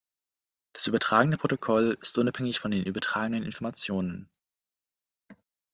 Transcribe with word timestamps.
Das 0.73 0.87
übertragende 0.87 1.37
Protokoll 1.37 1.95
ist 2.01 2.17
unabhängig 2.17 2.59
von 2.59 2.71
den 2.71 2.85
übertragenen 2.85 3.43
Informationen. 3.43 4.31